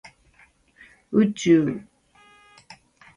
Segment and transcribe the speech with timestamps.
[1.11, 1.79] 宇宙